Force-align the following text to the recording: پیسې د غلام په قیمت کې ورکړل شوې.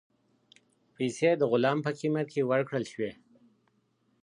پیسې 0.95 1.29
د 1.37 1.41
غلام 1.51 1.77
په 1.85 1.91
قیمت 1.99 2.27
کې 2.33 2.47
ورکړل 2.51 2.83
شوې. 2.91 3.11